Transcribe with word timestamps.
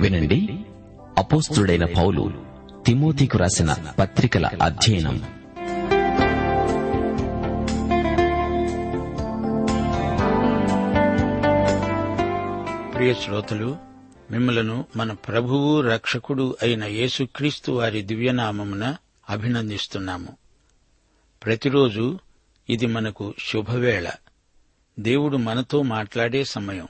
వినండి. 0.00 0.64
అపోస్తుడైన 1.18 1.84
పౌలు 1.84 2.32
తిమోతికు 2.86 3.38
రాసిన 3.38 3.76
పత్రికల 3.98 4.50
అధ్యయనం. 4.62 5.18
ప్రియ 12.94 13.14
శ్రోతలు 13.14 13.76
మిమ్మలను 14.30 14.84
మన 14.96 15.12
ప్రభువు 15.12 15.80
రక్షకుడు 15.80 16.56
అయిన 16.62 16.84
యేసుక్రీస్తు 16.84 17.72
వారి 17.72 18.02
దివ్యనామమున 18.02 18.96
అభినందిస్తున్నాము. 19.30 20.28
ప్రతిరోజు 21.44 22.18
ఇది 22.70 22.86
మనకు 22.86 23.34
శుభవేళ. 23.38 24.10
దేవుడు 24.98 25.36
మనతో 25.36 25.82
మాట్లాడే 25.82 26.44
సమయం. 26.44 26.88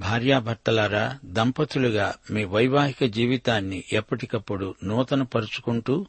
భార్యాభర్తలారా 0.00 1.18
దంపతులుగా 1.24 2.14
మీ 2.30 2.44
వైవాహిక 2.44 3.04
జీవితాన్ని 3.04 3.84
ఎప్పటికప్పుడు 3.92 4.74
నూతనపరుచుకుంటూ 4.84 6.06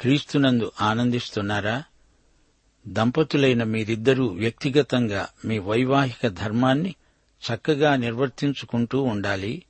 క్రీస్తునందు 0.00 0.72
ఆనందిస్తున్నారా? 0.80 1.82
దంపతులైన 2.88 3.62
మీరిద్దరూ 3.62 4.26
వ్యక్తిగతంగా 4.26 5.28
మీ 5.44 5.58
వైవాహిక 5.58 6.26
ధర్మాన్ని 6.26 6.94
చక్కగా 7.42 7.96
నిర్వర్తించుకుంటూ 7.96 9.02
ఉండాలి. 9.02 9.62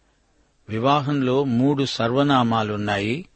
వివాహంలో 0.68 1.44
మూడు 1.44 1.84
సర్వనామాలున్నాయి. 1.84 3.28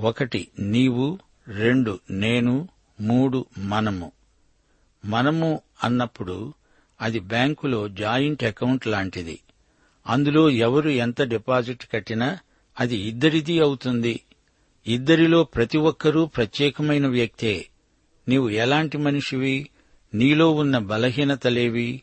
ఒకటి 0.00 0.48
నీవు 0.58 1.18
రెండు 1.48 2.00
నేను 2.10 2.68
మూడు 3.00 3.46
మనము. 3.58 4.12
మనము 5.04 5.60
అన్నప్పుడు 5.84 6.54
అది 7.00 7.18
బ్యాంకులో 7.18 7.88
జాయింట్ 7.88 8.44
అకౌంట్ 8.44 8.86
లాంటిది. 8.86 9.40
అందులో 10.06 10.50
ఎవరు 10.50 10.88
ఎంత 10.88 11.22
డిపాజిట్ 11.22 11.84
కట్టినా 11.92 12.38
అది 12.80 12.96
ఇద్దరిది 12.96 13.60
అవుతుంది. 13.60 14.20
ఇద్దరిలో 14.86 15.44
ప్రతి 15.44 15.78
ఒక్కరూ 15.78 16.26
ప్రత్యేకమైన 16.26 17.06
వ్యక్తే. 17.06 17.68
నీవు 18.28 18.48
ఎలాంటి 18.48 18.98
మనిషివి? 18.98 19.70
నీలో 20.14 20.50
ఉన్న 20.50 20.78
బలహీనతలేవి? 20.78 22.02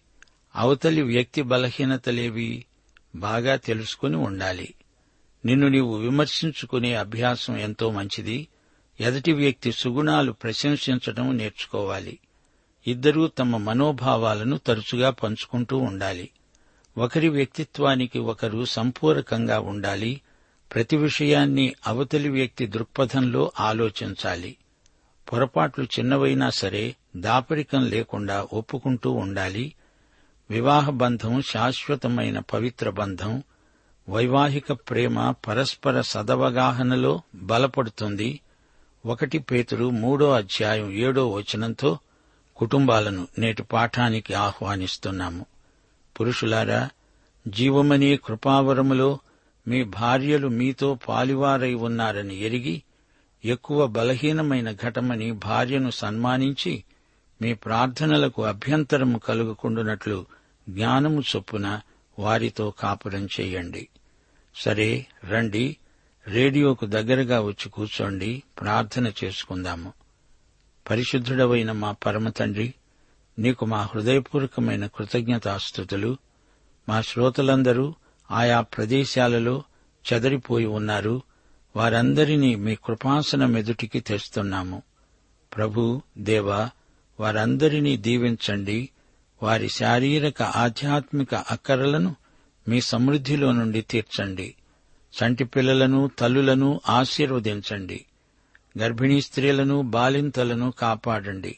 అవతలి 0.55 1.01
వ్యక్తి 1.01 1.41
బలహీనతలేవి? 1.41 2.65
బాగా 3.15 3.55
తెలుసుకుని 3.55 4.15
ఉండాలి. 4.15 4.73
నిన్ను 5.45 5.67
నీవు 5.67 5.97
విమర్శించుకునే 5.97 6.93
అభ్యాసం 6.93 7.57
ఎంతో 7.57 7.91
మంచిది. 7.91 8.47
ఎదటి 8.99 9.31
వ్యక్తి 9.31 9.71
సుగుణాలు 9.71 10.31
ప్రశంసించడం 10.31 11.37
నేర్చుకోవాలి. 11.37 12.19
ఇద్దరూ 12.87 13.27
తమ 13.27 13.57
మనోభావాలను 13.57 14.57
తరచుగా 14.57 15.09
పంచుకుంటూ 15.09 15.77
ఉండాలి. 15.77 16.29
ఒకరి 16.97 17.29
వ్యక్తిత్వానికి 17.29 18.19
ఒకరు 18.19 18.65
సంపూరకంగా 18.65 19.59
ఉండాలి 19.59 20.21
ప్రతి 20.73 20.97
విషయాన్ని 20.97 21.75
అవతలి 21.87 22.29
వ్యక్తి 22.29 22.67
దృక్పథంలో 22.67 23.51
ఆలోచించాలి. 23.59 24.57
పొరపాట్లు 25.31 25.83
చిన్నవైనా 25.83 26.49
సరే 26.49 26.95
దాపరికం 27.15 27.85
లేకుండా 27.85 28.47
ఒప్పుకుంటూ 28.53 29.11
ఉండాలి. 29.11 29.73
వివాహ 30.49 30.89
బంధం 30.89 31.41
శాశ్వతమైన 31.41 32.39
పవిత్ర 32.39 32.89
బంధం 32.89 33.43
వైవాహిక 34.09 34.73
ప్రేమ 34.73 35.31
పరస్పర 35.31 36.01
సదవగాహనలో 36.01 37.21
బలపడుతుంది. 37.35 38.39
ఒకటి 39.05 39.37
పేతురు 39.39 39.89
మూడో 39.89 40.31
అధ్యాయం 40.31 40.91
ఏడో 40.91 41.29
వచనంతో 41.29 41.99
కుటుంబాలను 42.55 43.27
నేటి 43.39 43.63
పాఠానికి 43.63 44.33
ఆహ్వానిస్తున్నాము. 44.33 45.45
పురుషులారా 46.19 46.89
జీవమనే 47.47 48.15
కృపావరములో 48.15 49.19
మీ 49.67 49.83
భార్యలు 49.83 50.47
మీతో 50.47 50.99
పాలివారై 51.07 51.73
ఉన్నారని 51.73 52.39
ఎరిగి 52.39 52.83
ఎక్కువ 53.45 53.87
బలహీనమైన 53.87 54.71
ఘటమని 54.71 55.31
భార్యను 55.31 55.89
సన్మానించి 55.89 56.83
మీ 57.41 57.53
ప్రార్థనలకు 57.53 58.43
అభ్యంతరము 58.43 59.17
కలుగుకుండునట్లు 59.17 60.25
జ్ఞానము 60.69 61.21
చొప్పున 61.21 61.81
వారితో 62.19 62.73
కాపురం 62.79 63.27
చేయండి. 63.39 63.87
సరే 64.55 65.05
రండి 65.29 65.77
రేడియోకు 66.27 66.85
దగ్గరగా 66.85 67.41
వచ్చి 67.41 67.69
కూర్చోండి 67.69 68.43
ప్రార్థన 68.61 69.11
చేసుకుందాము. 69.23 69.93
పరిశుద్ధుడవైన 70.89 71.71
మా 71.71 71.91
పరమతండ్రి 71.91 72.73
నీకు 73.39 73.65
మా 73.65 73.81
హృదయపూర్వకమైన 73.81 74.87
కృతజ్ఞతాస్థుతులు 74.87 76.17
మా 76.89 77.01
శ్రోతలందరూ 77.01 77.95
ఆయా 78.31 78.61
ప్రదేశాలలో 78.61 79.63
చెదరిపోయి 80.13 80.65
ఉన్నారు. 80.65 81.21
వారందరినీ 81.75 82.55
మీ 82.55 82.75
కృపాసన 82.75 83.45
మెదుటికి 83.45 83.99
తెస్తున్నాము. 83.99 84.81
ప్రభు 85.57 86.01
దేవా 86.17 86.69
వారందరినీ 87.19 87.97
దీవించండి. 87.97 88.89
వారి 89.43 89.69
శారీరక 89.69 90.41
ఆధ్యాత్మిక 90.41 91.35
అక్కరలను 91.35 92.15
మీ 92.67 92.81
సమృద్ధిలో 92.81 93.51
నుండి 93.51 93.81
తీర్చండి. 93.81 94.55
చంటి 95.23 95.43
పిల్లలను 95.43 96.11
తల్లులను 96.19 96.81
ఆశీర్వదించండి. 96.89 98.05
గర్భిణీ 98.79 99.21
స్త్రీలను 99.21 99.81
బాలింతలను 99.81 100.71
కాపాడండి. 100.71 101.57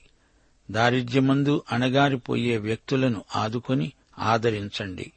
దారిద్ర్యమందు 0.72 1.64
అణగారిపోయే 1.72 2.58
వ్యక్తులను 2.58 3.24
ఆదుకొని 3.36 3.92
ఆదరించండి. 4.20 5.12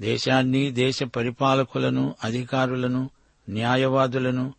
దేశాన్ని 0.00 0.70
దేశ 0.70 1.02
పరిపాలకులను 1.02 2.14
అధికారులను 2.24 3.10
న్యాయవాదులను 3.48 4.54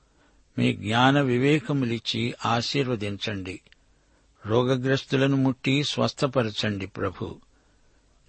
మీ 0.57 0.73
జ్ఞాన 0.73 1.21
వివేకములిచ్చి 1.21 2.33
ఆశీర్వదించండి. 2.45 3.59
రోగగ్రస్తులను 4.45 5.37
ముట్టి 5.37 5.83
స్వస్థపరచండి 5.83 6.87
ప్రభు. 6.87 7.35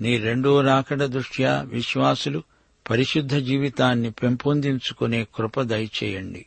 నీ 0.00 0.18
రెండో 0.18 0.60
రాకడ 0.60 1.04
దృష్ట్యా 1.04 1.62
విశ్వాసులు 1.62 2.42
పరిశుద్ధ 2.90 3.36
జీవితాన్ని 3.36 4.10
పెంపొందించుకునే 4.10 5.26
కృప 5.34 5.60
దయచేయండి. 5.60 6.46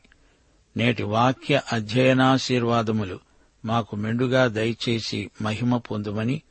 నేటి 0.77 1.03
వాక్య 1.03 1.61
అధ్యయనాశీర్వాదములు 1.73 3.30
మాకు 3.65 3.95
మెండుగా 3.95 4.47
దయచేసి 4.47 5.29
మహిమ 5.41 5.77
పొందుమని 5.77 6.41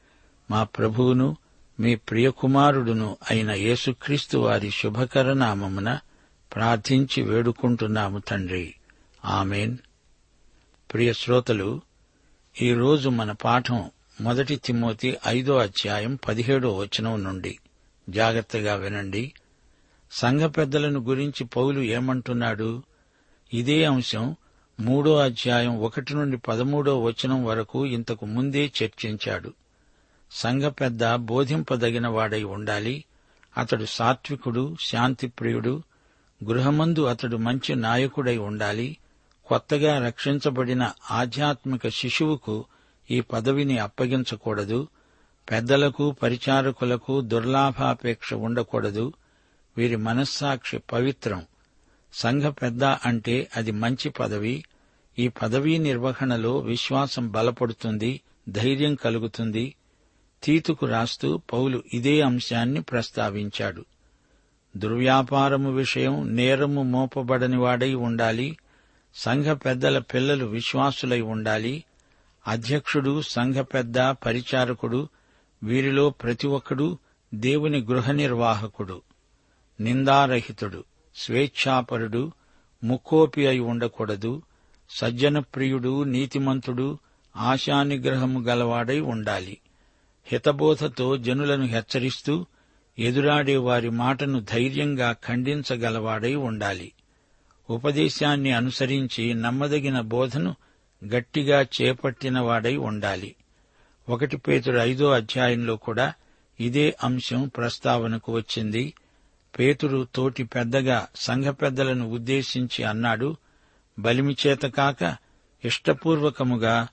మా 0.51 0.65
ప్రభువును 0.65 1.37
మీ 1.81 1.95
ప్రియకుమారుడును 1.95 3.17
అయిన 3.31 3.51
యేసుక్రీస్తు 3.51 4.39
వారి 4.39 4.71
శుభకరనామమున 4.71 5.99
ప్రార్థించి 6.55 7.23
వేడుకుంటున్నాము 7.23 8.19
తండ్రి. 8.19 8.75
ఆమెన్. 9.25 9.77
ప్రియ 10.93 11.13
శ్రోతలు 11.13 11.81
ఈరోజు 12.63 13.09
మన 13.09 13.33
పాఠం 13.33 13.91
మొదటి 14.21 14.57
తిమ్మోతి 14.57 15.17
ఐదో 15.27 15.57
అధ్యాయం 15.57 16.19
పదిహేడో 16.29 16.77
వచనం 16.77 17.25
నుండి. 17.25 17.59
జాగ్రత్తగా 18.11 18.75
వినండి. 18.75 19.33
సంఘ 20.13 20.41
పెద్దలను 20.41 21.01
గురించి 21.01 21.45
పౌలు 21.45 21.81
ఏమంటున్నాడు? 21.81 22.83
ఇదే 23.55 23.85
అంశం 23.85 24.37
మూడో 24.81 25.17
అధ్యాయం 25.17 25.81
ఒకటి 25.81 26.15
నుండి 26.15 26.37
పదమూడో 26.37 27.03
వచనం 27.03 27.45
వరకు 27.45 27.87
ఇంతకు 27.87 28.27
ముందే 28.27 28.73
చర్చించాడు. 28.83 29.53
సంఘ 30.31 30.63
పెద్ద 30.63 31.15
బోధింపదగిన 31.15 32.09
వాడై 32.09 32.43
ఉండాలి. 32.43 33.05
అతడు 33.59 33.85
సాత్వికుడు 33.85 34.77
శాంతిప్రియుడు. 34.81 35.83
గృహమందు 36.45 37.05
అతడు 37.05 37.37
మంచి 37.37 37.75
నాయకుడై 37.75 38.37
ఉండాలి. 38.37 38.97
కొత్తగా 39.47 40.07
రక్షించబడిన 40.07 40.93
ఆధ్యాత్మిక 41.11 41.89
శిశువుకు 41.89 42.65
ఈ 43.11 43.21
పదవిని 43.21 43.79
అప్పగించకూడదు. 43.79 44.89
పెద్దలకు 45.51 46.11
పరిచారకులకు 46.11 47.21
దుర్లాభాపేక్ష 47.21 48.35
ఉండకూడదు. 48.35 49.13
వీరి 49.77 49.97
మనస్సాక్షి 49.97 50.79
పవిత్రం. 50.79 51.43
సంఘ 52.13 52.43
పెద్ద 52.43 52.85
అంటే 52.85 53.49
అది 53.57 53.71
మంచి 53.71 54.11
పదవి. 54.11 54.65
ఈ 55.21 55.29
పదవీ 55.29 55.79
నిర్వహణలో 55.79 56.53
విశ్వాసం 56.59 57.25
బలపడుతుంది 57.29 58.21
ధైర్యం 58.49 58.95
కలుగుతుంది. 58.95 59.75
తీతుకు 60.43 60.87
రాస్తూ 60.87 61.29
పౌలు 61.53 61.79
ఇదే 61.95 62.21
అంశాన్ని 62.21 62.81
ప్రస్తావించాడు. 62.83 63.85
దుర్వ్యాపారము 64.77 65.71
విషయం 65.73 66.37
నేరము 66.37 66.83
మోపబడని 66.83 67.59
వాడై 67.59 67.95
ఉండాలి 67.95 68.49
సంఘ 69.15 69.45
పెద్దల 69.45 69.99
పిల్లలు 69.99 70.45
విశ్వాసులై 70.47 71.21
ఉండాలి 71.21 71.85
అధ్యక్షుడు 72.47 73.23
సంఘ 73.23 73.55
పెద్ద 73.55 73.99
పరిచారకుడు 73.99 75.09
వీరిలో 75.63 76.11
ప్రతి 76.11 76.47
ఒక్కడు 76.47 76.99
దేవుని 77.35 77.81
గృహ 77.81 78.11
నిర్వాహకుడు 78.11 79.03
నిందారహితుడు 79.81 80.85
స్వేచ్ఛాపరుడు 81.17 82.33
ముక్కోపి 82.85 83.47
అయి 83.47 83.61
ఉండకూడదు 83.61 84.43
సజ్జన 84.91 85.39
ప్రియుడు 85.39 86.05
నీతిమంతుడు 86.05 86.99
ఆశానిగ్రహము 87.37 88.41
గలవాడై 88.41 89.01
ఉండాలి. 89.01 89.59
హితబోధతో 90.25 91.17
జనులను 91.17 91.67
హెచ్చరిస్తూ 91.67 92.47
ఎదురాడే 92.99 93.57
వారి 93.57 93.91
మాటను 93.91 94.41
ధైర్యంగా 94.41 95.13
ఖండించగలవాడై 95.13 96.35
ఉండాలి. 96.35 96.93
ఉపదేశాన్ని 97.71 98.53
అనుసరించి 98.53 99.35
నమ్మదగిన 99.35 100.01
బోధను 100.01 100.57
గట్టిగా 101.05 101.63
చేపట్టినవాడై 101.63 102.77
ఉండాలి. 102.77 103.35
ఒకటి 104.09 104.37
పేతుడు 104.37 104.79
ఐదో 104.79 105.11
అధ్యాయంలో 105.11 105.77
కూడా 105.77 106.13
ఇదే 106.61 106.97
అంశం 107.05 107.51
ప్రస్తావనకు 107.57 108.33
వచ్చింది. 108.33 108.95
పేతుడు 109.59 110.07
తోటి 110.15 110.45
పెద్దగా 110.45 111.07
సంఘ 111.17 111.45
పెద్దలను 111.45 112.11
ఉద్దేశించి 112.11 112.85
అన్నాడు 112.85 113.37
బలిమిచేత 114.03 114.63
కాక 114.63 115.17
ఇష్టపూర్వకముగా 115.65 116.89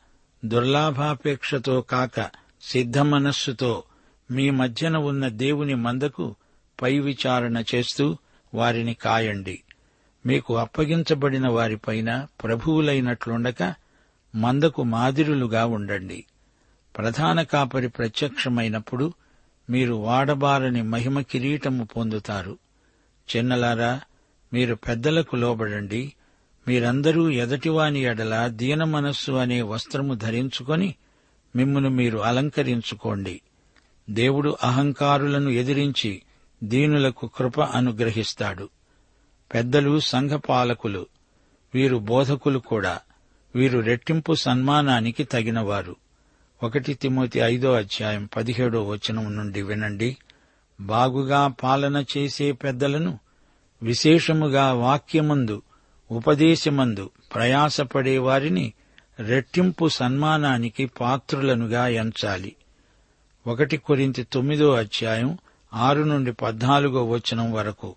దుర్లాభాపేక్షతో 0.46 1.82
కాక 1.82 2.30
సిద్ధ 2.62 2.98
మనస్సుతో 2.98 3.84
మీ 4.32 4.50
మధ్యన 4.50 4.98
ఉన్న 4.98 5.28
దేవుని 5.28 5.76
మందకు 5.76 6.36
పై 6.82 7.00
విచారణ 7.00 7.64
చేస్తూ 7.76 8.18
వారిని 8.54 8.94
కాయండి. 8.94 9.64
మీకు 10.26 10.58
అప్పగించబడిన 10.58 11.48
వారిపైన 11.48 12.28
ప్రభువులైనట్లుండక 12.44 13.76
మందకు 14.36 14.84
మాదిరులుగా 14.84 15.66
ఉండండి. 15.66 16.26
ప్రధాన 16.98 17.42
కాపరి 17.42 17.88
ప్రత్యక్షమైనప్పుడు 17.88 19.14
మీరు 19.70 19.94
వాడబారని 19.94 20.82
మహిమ 20.82 21.22
కిరీటము 21.22 21.84
పొందుతారు. 21.84 22.58
చిన్నలారా 23.36 24.02
మీరు 24.54 24.76
పెద్దలకు 24.76 25.36
లోబడండి. 25.36 26.14
మీరందరూ 26.68 27.30
ఎదటివాని 27.30 28.00
ఎడల 28.00 28.48
దీన 28.48 28.84
మనస్సు 28.84 29.32
అనే 29.32 29.62
వస్త్రము 29.62 30.14
ధరించుకొని 30.14 30.96
మిమ్మును 31.56 31.90
మీరు 31.90 32.18
అలంకరించుకోండి. 32.18 33.42
దేవుడు 34.10 34.58
అహంకారులను 34.64 35.50
ఎదిరించి 35.50 36.22
దీనులకు 36.64 37.28
కృప 37.28 37.62
అనుగ్రహిస్తాడు. 37.62 38.70
పెద్దలు 39.54 40.00
సంఘ 40.00 40.32
పాలకులు 40.32 41.06
వీరు 41.74 41.98
బోధకులు 41.98 42.60
కూడా 42.60 43.00
వీరు 43.56 43.80
రెట్టింపు 43.80 44.34
సన్మానానికి 44.34 45.24
తగినవారు. 45.24 45.96
ఒకటి 46.64 46.94
తిమోతి 46.94 47.40
ఐదో 47.40 47.74
అధ్యాయం 47.74 48.30
పదిహేడో 48.36 48.84
వచనం 48.84 49.36
నుండి 49.36 49.62
వినండి. 49.62 50.18
బాగుగా 50.82 51.48
పాలన 51.48 52.04
చేసే 52.18 52.52
పెద్దలను 52.52 53.20
విశేషముగా 53.84 54.74
వాక్యమందు 54.74 55.62
ఉపదేశమందు 56.12 57.10
ప్రయాసపడే 57.36 58.18
వారిని 58.18 58.74
రెట్టింపు 59.20 59.88
సన్మానానికి 59.88 60.86
పాత్రులనుగా 60.86 61.88
ఎంచాలి. 61.88 62.56
ఒకటి 63.48 63.78
కొరింత 63.78 64.16
తొమ్మిదో 64.22 64.74
అధ్యాయం 64.74 65.38
ఆరు 65.74 66.02
నుండి 66.02 66.34
పద్నాలుగో 66.34 67.06
వచనం 67.06 67.52
వరకు. 67.52 67.96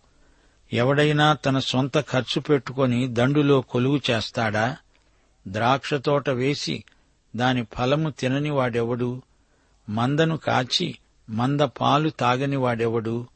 ఎవడైనా 0.73 1.33
తన 1.33 1.59
సొంత 1.59 2.01
ఖర్చు 2.01 2.41
పెట్టుకొని 2.41 3.09
దండులో 3.09 3.61
కొలువు 3.61 4.01
చేస్తాడా? 4.11 4.77
ద్రాక్ష 5.49 5.95
తోట 5.95 6.31
వేసి 6.31 6.85
దాని 7.37 7.67
ఫలము 7.79 8.11
తినని 8.11 8.51
వాడెవడు? 8.51 9.23
మందను 9.89 10.37
కాచి 10.37 10.99
మంద 11.31 11.61
పాలు 11.61 12.11
తాగని 12.11 12.57
వాడెవడు? 12.57 13.27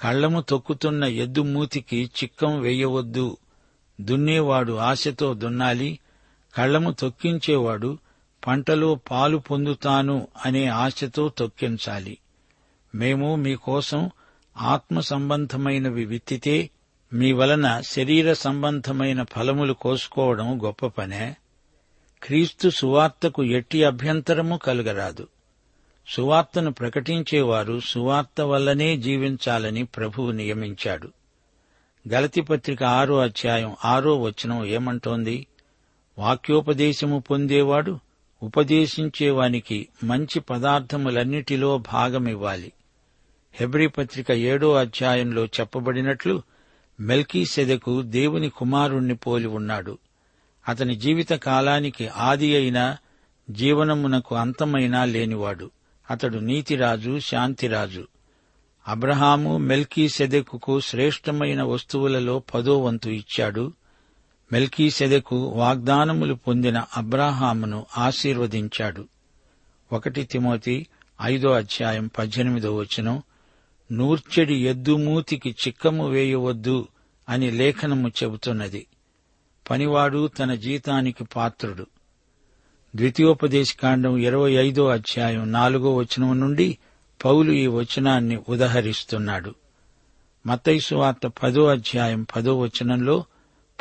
కళ్ళము 0.00 0.40
తొక్కుతున్న 0.40 1.04
ఎద్దు 1.04 1.40
మూతికి 1.40 2.10
చిక్కం 2.22 2.60
వేయవద్దు. 2.60 3.36
దున్నేవాడు 4.00 4.72
ఆశతో 4.72 5.34
దున్నాలి 5.34 5.98
కళ్ళము 6.56 6.90
తొక్కించేవాడు 6.90 7.98
పంటలో 8.46 8.94
పాలు 8.94 9.36
పొందుతాను 9.36 10.28
అనే 10.46 10.66
ఆశతో 10.66 11.28
తొక్కించాలి. 11.28 12.18
మేము 12.94 13.36
మీకోసం 13.36 14.10
ఆత్మ 14.56 15.00
సంబంధమైనవి 15.00 16.04
విత్తితే 16.04 16.70
మీ 17.12 17.32
వలన 17.32 17.80
శరీర 17.80 18.32
సంబంధమైన 18.32 19.22
ఫలములు 19.22 19.72
కోసుకోవడం 19.72 20.64
గొప్ప 20.64 20.86
పనే. 20.86 21.36
క్రీస్తు 22.22 22.68
సువార్తకు 22.68 23.44
ఎట్టి 23.44 23.84
అభ్యంతరము 23.84 24.56
కలగరాదు. 24.56 25.28
సువార్తను 26.08 26.72
ప్రకటించేవారు 26.72 27.80
సువార్త 27.80 28.40
వల్లనే 28.40 28.96
జీవించాలని 28.96 29.84
ప్రభువు 29.84 30.30
నియమించాడు. 30.30 31.08
గలతి 32.08 32.40
పత్రిక 32.40 32.82
ఆరో 32.82 33.18
అధ్యాయం 33.18 33.76
ఆరో 33.84 34.20
వచనం 34.20 34.64
ఏమంటోంది? 34.64 35.46
వాక్యోపదేశము 36.18 37.18
పొందేవాడు 37.18 37.98
ఉపదేశించేవానికి 38.42 39.88
మంచి 40.04 40.40
పదార్థములన్నిటిలో 40.40 41.78
భాగమివ్వాలి. 41.78 42.72
హెబ్రి 43.54 43.88
పత్రిక 43.88 44.30
ఏడో 44.30 44.74
అధ్యాయంలో 44.74 45.46
చెప్పబడినట్లు 45.46 46.42
మెల్కీ 47.00 47.44
సెదకు 47.44 48.02
దేవుని 48.02 48.48
కుమారుణ్ణి 48.48 49.14
పోలి 49.14 49.46
ఉన్నాడు. 49.46 49.98
అతని 50.68 50.96
జీవిత 50.96 51.30
కాలానికి 51.32 52.08
ఆది 52.08 52.56
అయినా 52.56 52.96
జీవనమునకు 53.50 54.34
అంతమైనా 54.34 55.04
లేనివాడు. 55.04 55.70
అతడు 56.10 56.38
నీతిరాజు 56.38 57.18
శాంతిరాజు. 57.18 58.06
అబ్రహాము 58.88 59.58
మెల్కీ 59.58 60.08
సెదెకుకు 60.08 60.80
శ్రేష్టమైన 60.80 61.62
వస్తువులలో 61.62 62.38
పదో 62.38 62.78
వంతు 62.78 63.08
ఇచ్చాడు. 63.08 63.72
మెల్కీ 64.52 64.90
సెదెకు 64.90 65.36
వాగ్దానములు 65.36 66.34
పొందిన 66.34 66.84
అబ్రాహామును 66.96 67.86
ఆశీర్వదించాడు. 67.98 69.04
ఒకటి 69.92 70.24
తిమోతి 70.24 70.86
ఐదో 71.22 71.50
అధ్యాయం 71.50 72.10
పద్దెనిమిదో 72.18 72.76
వచనం 72.76 73.22
నూర్చెడి 73.92 74.54
ఎద్దుమూతికి 74.54 75.50
చిక్కము 75.50 76.08
వేయవద్దు 76.08 76.88
అని 77.28 77.50
లేఖనము 77.50 78.08
చెబుతున్నది. 78.08 78.86
పనివాడు 79.70 80.26
తన 80.26 80.54
జీతానికి 80.54 81.24
పాత్రుడు. 81.24 81.86
ద్వితీయోపదేశకాండం 82.96 84.16
ఇరవై 84.16 84.52
ఐదో 84.52 84.86
అధ్యాయం 84.86 85.52
నాలుగో 85.52 85.94
వచనం 85.94 86.40
నుండి 86.40 86.78
పౌలు 87.24 87.52
ఈ 87.52 87.66
వచనాన్ని 87.66 88.38
ఉదహరిస్తున్నాడు. 88.48 89.54
మతైసువార్త 90.46 91.26
పదో 91.26 91.66
అధ్యాయం 91.66 92.26
పదో 92.36 92.58
వచనంలో 92.58 93.24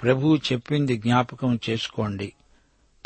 ప్రభువు 0.04 0.36
చెప్పింది 0.36 0.98
జ్ఞాపకం 0.98 1.60
చేసుకోండి. 1.70 2.34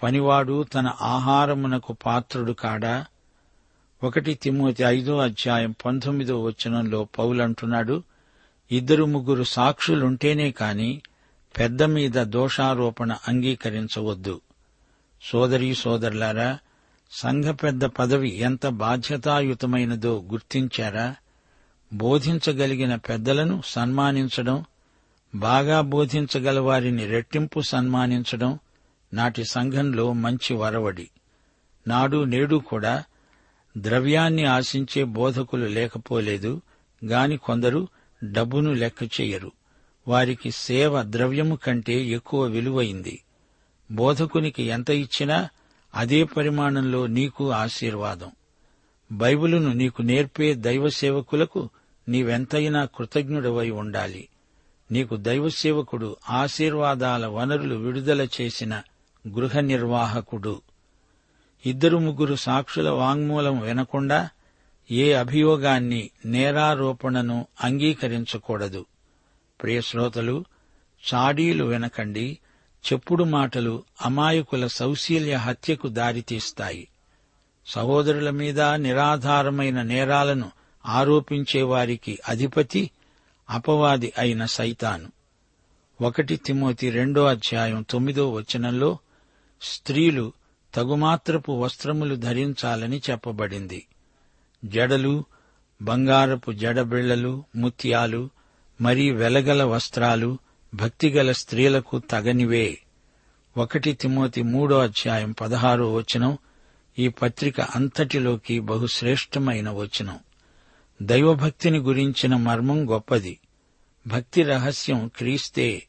పనివాడు 0.04 0.64
తన 0.64 0.92
ఆహారమునకు 1.02 1.94
పాత్రుడు 1.94 2.52
కాడా? 2.52 3.06
ఒకటి 4.04 4.34
తిమోతి 4.34 4.84
ఐదో 4.84 5.18
అధ్యాయం 5.18 5.76
పంతొమ్మిదో 5.86 6.44
వచనంలో 6.44 7.08
పౌలంటున్నాడు 7.20 8.04
ఇద్దరు 8.72 9.06
ముగ్గురు 9.06 9.44
సాక్షులుంటేనే 9.44 10.52
కాని 10.52 11.02
పెద్ద 11.60 11.84
మీద 11.84 12.12
దోషారోపణ 12.12 13.16
అంగీకరించవద్దు. 13.28 14.42
సోదరీ 15.22 15.76
సోదరులారా 15.76 16.58
సంఘ 17.12 17.46
పెద్ద 17.46 17.86
పదవి 17.86 18.38
ఎంత 18.38 18.68
బాధ్యతాయుతమైనదో 18.68 20.26
గుర్తించారా? 20.32 21.16
బోధించగలిగిన 21.94 22.96
పెద్దలను 22.96 23.62
సన్మానించడం 23.66 24.66
బాగా 25.36 25.82
బోధించగల 25.82 26.60
వారిని 26.60 27.06
రెట్టింపు 27.06 27.62
సన్మానించడం 27.62 28.60
నాటి 29.14 29.44
సంఘంలో 29.44 30.14
మంచి 30.14 30.54
వరవడి. 30.54 31.10
నాడు 31.88 32.24
నేడు 32.24 32.56
కూడా 32.56 33.04
ద్రవ్యాన్ని 33.78 34.46
ఆశించే 34.46 35.04
బోధకులు 35.04 35.66
లేకపోలేదు 35.66 36.62
గాని 37.06 37.38
కొందరు 37.38 37.88
డబ్బును 38.24 38.74
లెక్క 38.74 39.22
చేయరు. 39.22 39.52
వారికి 40.08 40.52
సేవ 40.52 41.04
ద్రవ్యము 41.04 41.56
కంటే 41.56 42.06
ఎక్కువ 42.06 42.44
విలువైంది. 42.44 43.24
బోధకునికి 43.92 44.64
ఎంత 44.64 44.90
ఇచ్చినా 44.90 45.50
అదే 45.96 46.24
పరిమాణంలో 46.24 47.08
నీకు 47.08 47.52
ఆశీర్వాదం. 47.52 48.32
బైబిలును 49.12 49.74
నీకు 49.74 50.02
నేర్పే 50.02 50.54
దైవ 50.54 50.90
సేవకులకు 50.90 51.70
నీవెంతైనా 52.10 52.86
కృతజ్ఞుడవై 52.86 53.70
ఉండాలి. 53.70 54.28
నీకు 54.92 55.16
దైవ 55.16 55.50
సేవకుడు 55.50 56.18
ఆశీర్వాదాల 56.30 57.26
వనరులు 57.26 57.76
విడుదల 57.76 58.28
చేసిన 58.42 58.82
గృహ 59.28 59.60
నిర్వాహకుడు. 59.60 60.62
ఇద్దరు 61.66 61.98
ముగ్గురు 61.98 62.36
సాక్షుల 62.36 62.90
వాంగ్మూలం 62.90 63.60
వినకుండా 63.60 64.30
ఏ 64.92 65.14
అభియోగాన్ని 65.14 66.10
నేరారోపణను 66.26 67.48
అంగీకరించకూడదు. 67.62 68.86
ప్రియశ్రోతలు 69.62 70.46
చాడీలు 71.14 71.66
వినకండి. 71.66 72.38
చెప్పుడు 72.86 73.24
మాటలు 73.24 73.84
అమాయకుల 74.02 74.68
సౌశీల్య 74.68 75.34
హత్యకు 75.34 75.88
దారితీస్తాయి 75.88 76.88
సహోదరుల 77.68 78.30
మీద 78.30 78.62
నిరాధారమైన 78.62 79.82
నేరాలను 79.82 80.52
ఆరోపించేవారికి 80.86 82.20
అధిపతి 82.28 82.92
అపవాది 83.50 84.14
అయిన 84.18 84.46
సైతాను. 84.46 85.12
ఒకటి 86.02 86.36
తిమోతి 86.36 86.90
రెండో 86.90 87.26
అధ్యాయం 87.26 87.86
తొమ్మిదో 87.90 88.32
వచనంలో 88.32 88.98
స్త్రీలు 89.62 90.34
తగుమాత్రపు 90.74 91.52
వస్త్రములు 91.52 92.16
ధరించాలని 92.16 93.02
చెప్పబడింది. 93.10 93.86
జడలు 94.66 95.26
బంగారపు 95.82 96.52
జడబిళ్ళలు 96.52 97.44
ముత్యాలు 97.56 98.30
మరీ 98.82 99.12
వెలగల 99.12 99.64
వస్త్రాలు 99.64 100.38
భక్తిగల 100.74 101.32
స్త్రీలకు 101.32 102.00
తగనివే. 102.00 102.80
ఒకటి 103.58 103.94
తిమోతి 103.94 104.42
మూడో 104.44 104.80
అధ్యాయం 104.80 105.32
పదహారో 105.32 105.94
వచనం 105.94 106.38
ఈ 107.00 107.08
పత్రిక 107.08 107.62
అంతటిలోకి 107.62 108.60
బహుశ్రేష్టమైన 108.60 109.70
వచనం. 109.70 110.20
దైవభక్తిని 111.02 111.78
గురించిన 111.78 112.36
మర్మం 112.36 112.90
గొప్పది. 112.90 113.40
భక్తి 114.08 114.44
రహస్యం 114.44 115.12
క్రీస్తే. 115.16 115.88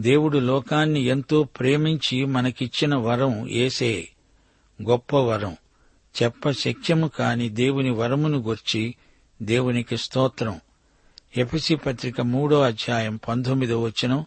దేవుడు 0.00 0.38
లోకాన్ని 0.38 1.00
ఎంతో 1.00 1.42
ప్రేమించి 1.42 2.24
మనకిచ్చిన 2.24 2.94
వరం 2.94 3.48
ఏసే. 3.48 4.08
గొప్ప 4.82 5.16
వరం. 5.16 5.56
చెప్ప 6.22 6.50
శక్యము 6.50 7.08
కాని 7.08 7.48
దేవుని 7.48 7.90
వరమును 7.90 8.38
గుర్చి 8.38 8.94
దేవునికి 9.42 9.96
స్తోత్రం. 9.96 10.60
ఎపిసి 11.36 11.74
పత్రిక 11.74 12.20
మూడో 12.20 12.60
అధ్యాయం 12.62 13.16
పంతొమ్మిదో 13.28 13.82
వచనం 13.82 14.26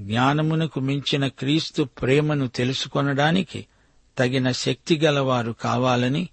జ్ఞానమునకు 0.00 0.80
మించిన 0.80 1.28
క్రీస్తు 1.28 1.82
ప్రేమను 1.82 2.48
తెలుసుకొనడానికి 2.48 3.66
తగిన 4.18 4.52
శక్తి 4.52 4.98
గలవారు 4.98 5.52
కావాలని 5.52 6.28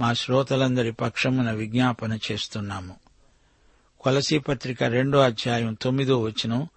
మా 0.00 0.12
శ్రోతలందరి 0.12 0.92
పక్షమున 0.92 1.50
విజ్ఞాపన 1.50 2.18
చేస్తున్నాము. 2.32 2.94
కొలసీ 4.00 4.38
పత్రిక 4.38 4.82
రెండో 4.82 5.18
అధ్యాయం 5.18 5.76
తొమ్మిదో 5.82 6.20
వచనం 6.22 6.68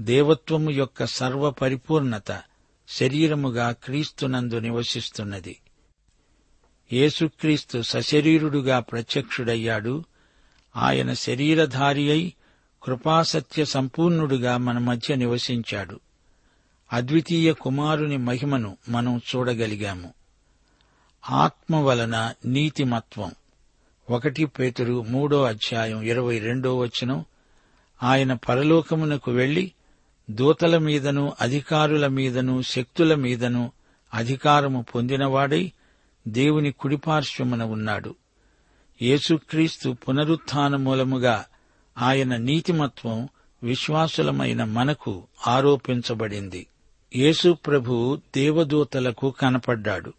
దేవత్వము 0.00 0.70
యొక్క 0.70 1.04
సర్వ 1.04 1.50
పరిపూర్ణత 1.50 2.42
శరీరముగా 2.88 3.72
క్రీస్తునందు 3.72 4.58
నివసిస్తున్నది. 4.58 5.60
యేసుక్రీస్తు 6.92 7.82
సశరీరుడుగా 7.82 8.80
ప్రత్యక్షుడయ్యాడు 8.80 10.04
ఆయన 10.76 11.12
శరీరధారి 11.12 12.10
అయి 12.10 12.34
కృపాసత్య 12.82 13.64
సంపూర్ణుడుగా 13.64 14.56
మన 14.56 14.78
మధ్య 14.78 15.14
నివసించాడు. 15.14 16.00
అద్వితీయ 16.92 17.52
కుమారుని 17.52 18.16
మహిమను 18.16 18.76
మనం 18.88 19.20
చూడగలిగాము. 19.36 20.14
ఆత్మ 21.30 21.76
వలన 21.76 22.34
నీతిమత్వం. 22.44 23.32
ఒకటి 24.10 24.44
పేతురు 24.44 25.02
మూడో 25.02 25.44
అధ్యాయం 25.44 26.02
ఇరవై 26.02 26.38
రెండో 26.38 26.78
వచనం. 26.78 27.24
ఆయన 28.02 28.32
పరలోకమునకు 28.32 29.30
వెళ్ళి 29.30 29.72
దూతల 30.30 30.78
మీదను 30.78 31.32
అధికారుల 31.40 32.06
మీదను 32.06 32.62
శక్తుల 32.62 33.14
మీదను 33.14 33.72
అధికారము 34.14 34.86
పొందినవాడై 34.94 35.72
దేవుని 36.28 36.72
కుడిపార్శ్వమున 36.72 37.62
ఉన్నాడు. 37.62 38.14
యేసుక్రీస్తు 39.02 39.96
పునరుత్థాన 40.08 40.76
మూలముగా 40.76 41.44
ఆయన 41.98 42.36
నీతిమత్వం 42.36 43.28
విశ్వాసులమైన 43.62 44.64
మనకు 44.64 45.22
ఆరోపించబడింది. 45.46 46.66
యేసు 47.16 47.52
ప్రభు 47.52 48.18
దేవదూతలకు 48.36 49.30
కనపడ్డాడు. 49.30 50.12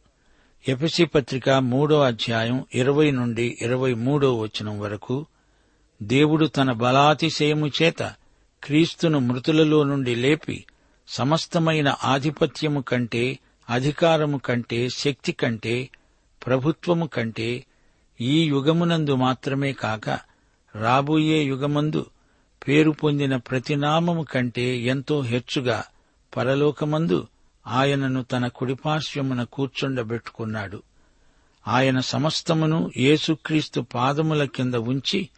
ఎపిసి 0.68 1.06
పత్రిక 1.06 1.50
మూడో 1.50 2.02
అధ్యాయం 2.02 2.66
ఇరవై 2.76 3.12
నుండి 3.12 3.58
ఇరవై 3.62 3.94
మూడో 3.94 4.38
వచనం 4.38 4.80
వరకు 4.80 5.26
దేవుడు 6.04 6.46
తన 6.46 6.72
బలాతిశయము 6.72 7.68
చేత 7.68 8.14
క్రీస్తును 8.64 9.20
మృతులలో 9.20 9.84
నుండి 9.84 10.16
లేపి 10.16 10.66
సమస్తమైన 11.08 11.96
ఆధిపత్యము 12.04 12.82
కంటే 12.82 13.40
అధికారము 13.70 14.38
కంటే 14.38 14.90
శక్తి 14.90 15.32
కంటే 15.32 15.90
ప్రభుత్వము 16.46 17.08
కంటే 17.08 17.66
ఈ 18.22 18.46
యుగమునందు 18.46 19.16
మాత్రమే 19.16 19.74
కాక 19.74 20.10
రాబోయే 20.76 21.44
యుగమందు 21.44 22.06
పేరు 22.68 22.92
పొందిన 22.92 23.36
ప్రతినామము 23.36 24.24
కంటే 24.24 24.78
ఎంతో 24.78 25.22
హెచ్చుగా 25.22 25.84
పరలోకమందు 26.38 27.28
ఆయనను 27.68 28.24
తన 28.24 28.48
కుడిపార్శ్వమున 28.48 29.44
కూర్చుండబెట్టుకున్నాడు. 29.44 30.84
ఆయన 31.68 32.00
సమస్తమును 32.00 32.92
యేసుక్రీస్తు 32.98 33.82
పాదముల 33.82 34.44
కింద 34.44 34.74
ఉంచి 34.74 35.30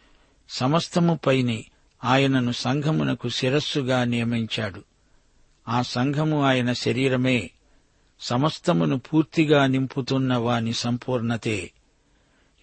సమస్తముపైని 0.48 1.64
ఆయనను 2.04 2.52
సంఘమునకు 2.52 3.28
శిరస్సుగా 3.28 4.04
నియమించాడు. 4.04 4.84
ఆ 5.68 5.82
సంఘము 5.82 6.44
ఆయన 6.44 6.72
శరీరమే. 6.72 7.50
సమస్తమును 8.20 8.98
పూర్తిగా 8.98 9.66
నింపుతున్న 9.66 10.36
వాని 10.36 10.72
సంపూర్ణతే 10.72 11.70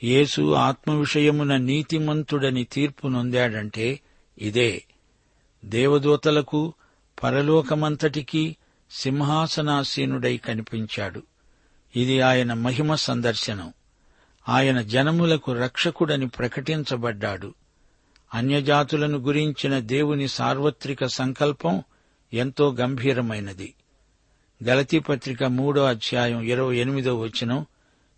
యేసు 0.04 0.54
ఆత్మ 0.54 0.94
విషయమున 0.94 1.58
నీతిమంతుడని 1.58 2.64
తీర్పు 2.64 3.08
నొందాడంటే 3.08 4.00
ఇదే. 4.38 4.84
దేవదూతలకు 5.66 6.74
పరలోకమంతటికీ 7.24 8.56
సింహాసనాసీనుడై 8.92 10.38
కనిపించాడు. 10.38 11.24
ఇది 11.96 12.22
ఆయన 12.22 12.54
మహిమ 12.54 12.96
సందర్శనం. 12.96 13.74
ఆయన 14.50 14.82
జనములకు 14.82 15.52
రక్షకుడని 15.52 16.28
ప్రకటించబడ్డాడు. 16.28 17.54
అన్యజాతులను 18.34 19.18
గురించిన 19.18 19.80
దేవుని 19.80 20.28
సార్వత్రిక 20.28 21.06
సంకల్పం 21.06 21.84
ఎంతో 22.34 22.74
గంభీరమైనది. 22.74 23.74
గలతీపత్రిక 24.64 25.44
మూడో 25.44 25.84
అధ్యాయం 25.84 26.42
ఇరవై 26.42 26.78
ఎనిమిదో 26.78 27.20
వచనం 27.20 27.66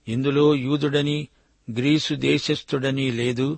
ఇందులో 0.07 0.55
యూదుడని 0.55 1.27
గ్రీసు 1.71 2.13
దేశస్థుడని 2.13 3.11
లేదు 3.11 3.57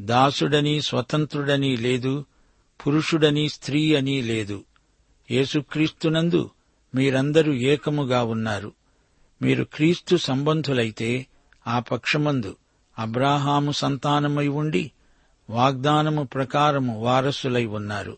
దాసుడని 0.00 0.82
స్వతంత్రుడని 0.82 1.76
లేదు 1.76 2.24
పురుషుడని 2.86 3.48
స్త్రీ 3.48 3.94
అని 3.94 4.22
లేదు. 4.22 4.64
యేసుక్రీస్తునందు 5.30 6.50
మీరందరూ 6.94 7.52
ఏకముగా 7.52 8.22
ఉన్నారు. 8.22 8.72
మీరు 9.42 9.64
క్రీస్తు 9.64 10.16
సంబంధులైతే 10.16 11.26
ఆ 11.66 11.78
పక్షమందు 11.78 12.56
అబ్రాహాము 12.98 13.72
సంతానమై 13.72 14.48
ఉండి 14.48 14.92
వాగ్దానము 15.50 16.22
ప్రకారము 16.22 17.00
వారసులై 17.00 17.66
ఉన్నారు. 17.66 18.16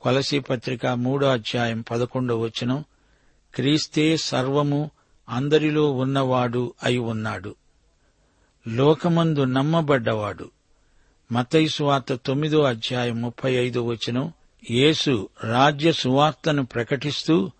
కొలసీపత్రిక 0.00 0.86
మూడో 0.86 1.26
అధ్యాయం 1.26 1.84
పదకొండో 1.90 2.38
వచనం 2.38 2.84
క్రీస్తే 3.54 4.16
సర్వము 4.16 4.90
అందరిలో 5.28 5.92
ఉన్నవాడు 5.92 6.74
అయి 6.82 6.98
ఉన్నాడు. 6.98 7.54
లోకమందు 8.68 9.44
నమ్మబడ్డవాడు. 9.44 10.50
మతయి 11.32 11.68
సువార్త 11.68 12.14
తొమ్మిదో 12.14 12.62
అధ్యాయం 12.62 13.22
ముప్పై 13.22 13.52
ఐదో 13.52 13.82
వచనం. 13.82 14.32
యేసు 14.70 15.28
రాజ్య 15.44 15.92
సువార్తను 15.92 16.66
ప్రకటిస్తూ 16.66 17.50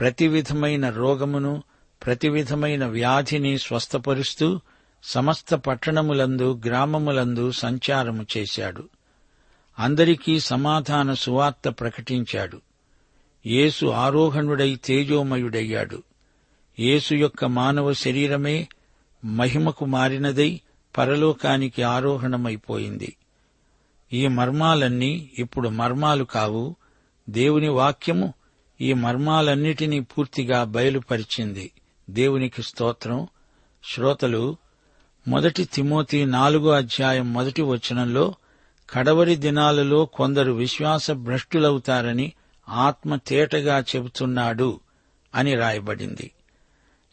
ప్రతి 0.00 0.28
విధమైన 0.28 0.90
రోగమును 0.90 1.62
ప్రతి 2.06 2.28
విధమైన 2.28 2.86
వ్యాధిని 2.86 3.58
స్వస్థపరుస్తూ 3.58 4.60
సమస్త 5.04 5.54
పట్టణములందు 5.54 6.60
గ్రామములందు 6.66 7.50
సంచారము 7.50 8.26
చేశాడు. 8.36 8.88
అందరికీ 9.78 10.40
సమాధాన 10.40 11.14
సువార్త 11.14 11.68
ప్రకటించాడు. 11.68 12.60
యేసు 13.46 13.86
ఆరోహణుడై 13.86 14.74
తేజోమయుడయ్యాడు. 14.74 16.02
యేసు 16.80 17.14
యొక్క 17.14 17.44
మానవ 17.44 17.92
శరీరమే 17.92 18.68
మహిమకు 19.24 19.84
మారినదై 19.84 20.60
పరలోకానికి 20.98 21.82
ఆరోహణమైపోయింది. 21.82 23.16
ఈ 24.12 24.28
మర్మాలన్నీ 24.28 25.30
ఇప్పుడు 25.38 25.68
మర్మాలు 25.68 26.24
కావు. 26.24 26.76
దేవుని 27.30 27.68
వాక్యము 27.68 28.34
ఈ 28.80 28.92
మర్మాలన్నిటినీ 28.92 30.00
పూర్తిగా 30.00 30.64
బయలుపరిచింది. 30.64 31.70
దేవునికి 32.10 32.62
స్తోత్రం. 32.62 33.28
శ్రోతలు 33.94 34.56
మొదటి 35.28 35.64
తిమోతి 35.64 36.26
నాలుగో 36.26 36.70
అధ్యాయం 36.70 37.32
మొదటి 37.32 37.62
వచనంలో 37.62 38.34
కడవరి 38.90 39.36
దినాలలో 39.36 40.06
కొందరు 40.06 40.52
విశ్వాస 40.52 41.10
భ్రష్టులవుతారని 41.10 42.32
ఆత్మ 42.68 43.16
తేటగా 43.16 43.84
చెబుతున్నాడు 43.96 44.80
అని 45.34 45.54
రాయబడింది. 45.54 46.30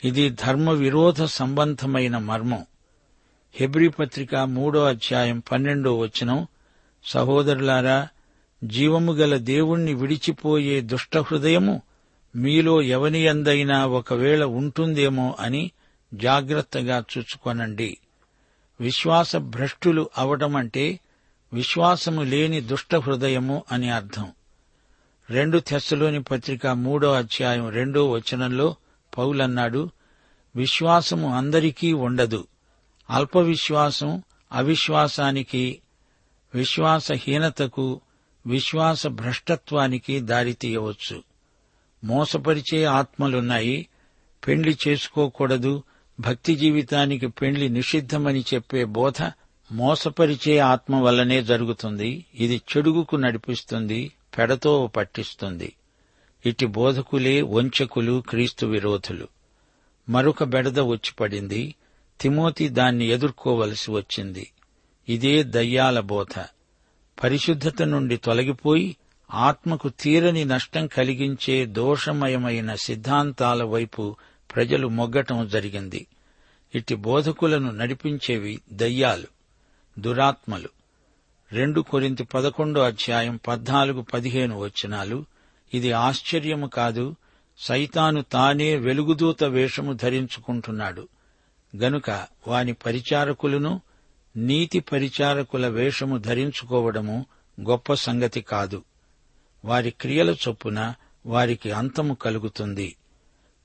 ఇది 0.04 0.30
ధర్మ 0.30 0.70
విరోధ 0.70 1.24
సంబంధమైన 1.24 2.18
మర్మం. 2.18 2.66
హెబ్రి 3.54 3.89
పత్రిక 3.89 4.36
మూడో 4.36 4.86
అధ్యాయం 4.86 5.44
పన్నెండో 5.51 5.98
వచనం. 5.98 6.48
సహోదరులారా 7.06 8.08
జీవము 8.63 9.13
గల 9.13 9.38
దేవుణ్ణి 9.38 9.94
విడిచిపోయే 9.94 10.82
దుష్ట 10.82 11.18
హృదయము 11.18 11.82
మీలో 12.36 12.82
ఎవని 12.82 13.27
అందైనా 13.27 13.86
ఒకవేళ 13.86 14.44
ఉంటుందేమో 14.44 15.36
అని 15.39 15.72
జాగ్రత్తగా 16.13 17.04
చూచుకొనండి. 17.18 17.98
విశ్వాస 18.82 19.36
భ్రష్టులు 19.36 20.10
అవటమంటే 20.18 21.00
విశ్వాసము 21.54 22.22
లేని 22.22 22.62
దుష్ట 22.62 22.96
హృదయము 22.96 23.63
అని 23.72 23.89
అర్థం. 23.89 24.32
రెండు 25.30 25.60
తెస్సలోని 25.60 26.24
పత్రిక 26.24 26.68
మూడో 26.68 27.13
అధ్యాయం 27.13 27.70
రెండో 27.70 28.10
వచనంలో 28.10 28.75
పౌలన్నాడు 29.18 29.90
విశ్వాసము 30.56 31.36
అందరికీ 31.36 31.94
ఉండదు. 31.94 32.48
అల్ప 33.10 33.38
విశ్వాసం 33.38 34.24
అవిశ్వాసానికి 34.52 35.80
విశ్వాసహీనతకు 36.56 38.02
విశ్వాస 38.48 39.08
భ్రష్టత్వానికి 39.08 40.20
దారితీయవచ్చు 40.20 41.24
మోసపరిచే 42.04 42.84
ఆత్మలున్నాయి 42.84 43.88
పెండ్లి 44.48 44.78
చేసుకోకూడదు. 44.88 45.84
భక్తి 46.20 46.56
జీవితానికి 46.56 47.28
పెండ్లి 47.28 47.70
నిషిద్ధమని 47.70 48.44
చెప్పే 48.54 48.86
బోధ 48.86 49.30
మోసపరిచే 49.72 50.58
ఆత్మ 50.58 50.96
వల్లనే 50.96 51.44
జరుగుతుంది. 51.44 52.26
ఇది 52.36 52.62
చెడుగుకు 52.78 53.16
నడిపిస్తుంది 53.16 54.12
పెడతో 54.38 54.88
పట్టిస్తుంది. 54.88 55.74
ఇటు 56.48 56.66
బోధకులే 56.66 57.42
వంచకులు 57.42 58.24
క్రీస్తు 58.30 58.66
విరోధులు. 58.66 59.27
మరొక 60.10 60.44
బెడద 60.44 60.80
వచ్చి 60.80 61.13
పడింది. 61.20 61.75
తిమోతి 62.22 62.70
దాన్ని 62.70 63.06
ఎదుర్కోవలసి 63.06 63.92
వచ్చింది. 63.92 64.51
ఇదే 65.10 65.44
దయ్యాల 65.44 66.00
బోధ. 66.00 66.46
పరిశుద్ధత 67.24 67.82
నుండి 67.82 68.18
తొలగిపోయి 68.18 68.98
ఆత్మకు 69.34 69.89
తీరని 69.89 70.46
నష్టం 70.46 70.88
కలిగించే 70.88 71.66
దోషమయమైన 71.66 72.75
సిద్ధాంతాల 72.75 73.63
వైపు 73.63 74.16
ప్రజలు 74.56 74.88
మొగ్గటం 74.88 75.48
జరిగింది. 75.48 76.08
ఇట్టి 76.75 76.96
బోధకులను 76.96 77.72
నడిపించేవి 77.72 78.62
దయ్యాలు 78.74 79.27
దురాత్మలు. 80.00 80.70
రెండు 81.51 81.82
కొరింత 81.82 82.22
పదకొండో 82.22 82.82
అధ్యాయం 82.82 83.39
పద్నాలుగు 83.48 84.01
పదిహేను 84.01 84.60
వచనాలు 84.60 85.25
ఇది 85.74 85.92
ఆశ్చర్యము 85.92 86.68
కాదు 86.68 87.16
సైతాను 87.58 88.22
తానే 88.22 88.76
వెలుగుదూత 88.76 89.44
వేషము 89.44 89.94
ధరించుకుంటున్నాడు. 89.94 91.08
గనుక 91.78 92.28
వాని 92.48 92.74
పరిచారకులను 92.74 93.82
నీతి 94.38 94.80
పరిచారకుల 94.80 95.68
వేషము 95.68 96.18
ధరించుకోవడము 96.18 97.26
గొప్ప 97.62 97.94
సంగతి 97.94 98.41
కాదు. 98.41 98.84
వారి 99.65 99.91
క్రియల 99.91 100.30
చొప్పున 100.30 100.94
వారికి 101.26 101.72
అంతము 101.72 102.13
కలుగుతుంది. 102.13 102.96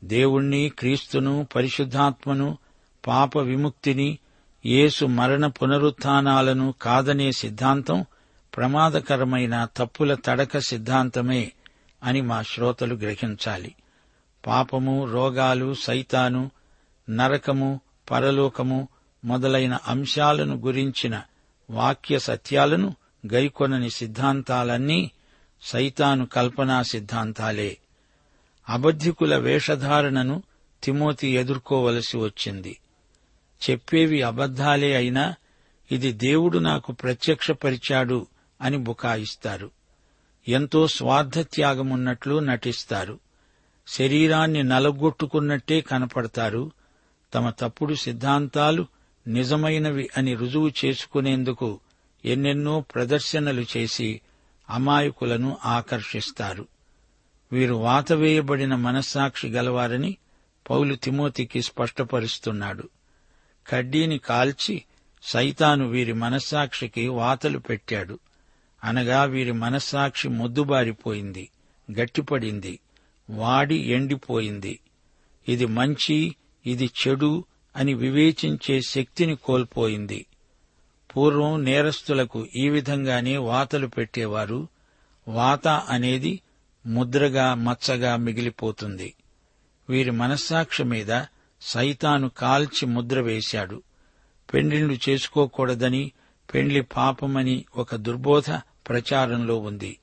దేవుణ్ణి 0.04 0.68
క్రీస్తును 0.78 1.46
పరిశుద్ధాత్మను 1.56 2.58
పాప 3.06 3.36
విముక్తిని 3.36 4.18
యేసు 4.66 5.04
మరణ 5.04 5.46
పునరుత్నాలను 5.46 6.74
కాదనే 6.82 7.32
సిద్ధాంతం 7.32 8.04
ప్రమాదకరమైన 8.56 9.68
తప్పుల 9.76 10.14
తడక 10.14 10.58
సిద్ధాంతమే. 10.58 11.52
అని 12.02 12.20
మా 12.20 12.42
శ్రోతలు 12.42 12.94
గ్రహించాలి. 12.94 13.74
పాపము 14.46 15.12
రోగాలు 15.12 15.74
సైతాను 15.74 16.50
నరకము 17.10 17.80
పరలోకము 18.10 18.88
మొదలైన 19.24 19.78
అంశాలను 19.86 20.56
గురించిన 20.56 21.22
వాక్య 21.70 22.18
సత్యాలను 22.18 22.96
గైకొనని 23.32 23.90
సిద్ధాంతాలన్నీ 23.90 25.10
సైతాను 25.62 26.26
కల్పనా 26.26 26.82
సిద్ధాంతాలే. 26.82 27.76
అబద్ధికుల 28.68 29.36
వేషధారణను 29.36 30.42
తిమోతి 30.82 31.28
ఎదుర్కోవలసి 31.28 32.16
వచ్చింది. 32.16 32.78
చెప్పేవి 33.70 34.22
అబద్ధాలే 34.22 34.96
అయినా 34.96 35.34
ఇది 35.92 36.12
దేవుడు 36.12 36.58
నాకు 36.58 36.92
ప్రత్యక్షపరిచాడు 36.92 38.26
అని 38.60 38.76
బుకాయిస్తారు. 38.76 39.70
ఎంతో 40.48 40.88
స్వార్థత్యాగమున్నట్లు 40.88 42.38
నటిస్తారు. 42.38 43.18
శరీరాన్ని 43.86 44.62
నలగొట్టుకున్నట్టే 44.62 45.80
కనపడతారు. 45.80 46.70
తమ 47.34 47.50
తప్పుడు 47.50 47.94
సిద్ధాంతాలు 47.94 48.86
నిజమైనవి 49.26 50.10
అని 50.16 50.34
రుజువు 50.34 50.70
చేసుకునేందుకు 50.84 51.80
ఎన్నెన్నో 52.24 52.80
ప్రదర్శనలు 52.80 53.64
చేసి 53.76 54.20
అమాయకులను 54.70 55.56
ఆకర్షిస్తారు. 55.64 56.66
వీరు 57.52 57.74
వాతవేయబడిన 57.74 58.74
మనస్సాక్షి 58.74 59.48
గలవారని 59.48 60.16
పౌలు 60.70 60.94
తిమోతికి 60.94 61.62
స్పష్టపరుస్తున్నాడు. 61.62 62.88
కడ్డీని 63.68 64.18
కాల్చి 64.18 64.82
సైతాను 65.22 65.88
వీరి 65.88 66.12
మనస్సాక్షికి 66.12 67.08
వాతలు 67.08 67.58
పెట్టాడు. 67.58 68.18
అనగా 68.84 69.24
వీరి 69.24 69.52
మనస్సాక్షి 69.52 70.28
మొద్దుబారిపోయింది 70.28 71.48
గట్టిపడింది 71.92 72.80
వాడి 73.30 73.74
ఎండిపోయింది. 73.74 74.80
ఇది 75.48 75.66
మంచి 75.66 76.36
ఇది 76.66 76.90
చెడు 77.08 77.44
అని 77.76 77.94
వివేచించే 77.94 78.80
శక్తిని 78.88 79.36
కోల్పోయింది. 79.36 80.26
పూర్వం 81.16 81.64
నేరస్తులకు 81.64 82.46
ఈ 82.56 82.68
విధంగానే 82.68 83.36
వాతలు 83.36 83.86
పెట్టేవారు. 83.86 84.68
వాత 85.28 85.68
అనేది 85.68 86.40
ముద్రగా 86.86 87.54
మచ్చగా 87.54 88.16
మిగిలిపోతుంది. 88.16 89.14
వీరి 89.88 90.10
మనస్సాక్షి 90.10 90.84
మీద 90.84 91.22
సైతాను 91.60 92.28
కాల్చి 92.28 92.86
ముద్ర 92.86 93.20
వేశాడు. 93.20 93.82
పెండ్లిళ్ళు 94.54 94.98
చేసుకోకూడదని 95.08 96.12
పెండ్లి 96.54 96.80
పాపమని 96.80 97.64
ఒక 97.76 97.94
దుర్బోధ 97.94 98.50
ప్రచారంలో 98.88 99.58
ఉంది. 99.58 99.98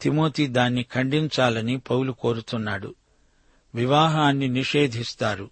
తిమోతి 0.00 0.46
దాన్ని 0.46 0.82
ఖండించాలని 0.82 1.76
పౌలు 1.76 2.12
కోరుతున్నాడు. 2.12 2.94
వివాహాన్ని 3.74 4.48
నిషేధిస్తారు. 4.48 5.50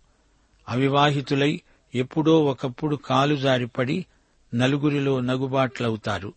అవివాహితులై 0.69 1.61
ఎప్పుడో 1.95 2.45
ఒకప్పుడు 2.45 2.97
కాలు 2.97 3.37
జారిపడి 3.37 4.07
నలుగురిలో 4.55 5.21
నగుబాట్లవుతారు. 5.21 6.33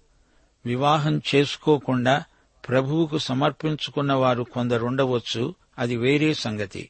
వివాహం 0.65 1.21
చేసుకోకుండా 1.35 2.23
ప్రభువుకు 2.69 3.17
సమర్పించుకున్నవారు 3.17 4.43
కొందరుండవచ్చు. 4.43 5.55
అది 5.79 5.97
వేరే 5.97 6.33
సంగతి. 6.33 6.89